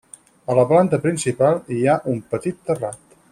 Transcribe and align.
A 0.53 0.55
la 0.59 0.63
planta 0.71 0.99
principal 1.03 1.59
hi 1.77 1.85
ha 1.93 1.99
un 2.15 2.25
petit 2.33 2.59
terrat. 2.71 3.19